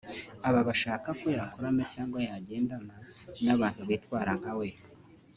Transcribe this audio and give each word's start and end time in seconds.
Aba 0.47 0.61
ashaka 0.75 1.07
ko 1.19 1.25
yakorana 1.37 1.83
cyangwa 1.93 2.17
yagendana 2.27 2.95
n’abantu 3.43 3.81
bitwara 3.89 4.31
nka 4.39 4.53
we 4.59 4.67